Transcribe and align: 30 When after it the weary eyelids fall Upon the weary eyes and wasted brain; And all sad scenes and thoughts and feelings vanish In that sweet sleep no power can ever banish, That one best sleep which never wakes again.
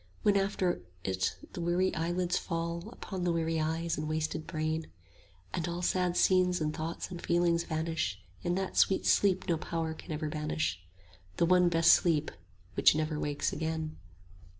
30 0.23 0.23
When 0.23 0.37
after 0.45 0.81
it 1.03 1.35
the 1.53 1.61
weary 1.61 1.93
eyelids 1.93 2.35
fall 2.35 2.89
Upon 2.91 3.23
the 3.23 3.31
weary 3.31 3.59
eyes 3.61 3.99
and 3.99 4.09
wasted 4.09 4.47
brain; 4.47 4.87
And 5.53 5.67
all 5.67 5.83
sad 5.83 6.17
scenes 6.17 6.59
and 6.59 6.73
thoughts 6.75 7.11
and 7.11 7.21
feelings 7.21 7.65
vanish 7.65 8.19
In 8.41 8.55
that 8.55 8.77
sweet 8.77 9.05
sleep 9.05 9.47
no 9.47 9.57
power 9.57 9.93
can 9.93 10.11
ever 10.11 10.27
banish, 10.27 10.79
That 11.37 11.45
one 11.45 11.69
best 11.69 11.91
sleep 11.93 12.31
which 12.73 12.95
never 12.95 13.19
wakes 13.19 13.53
again. 13.53 13.97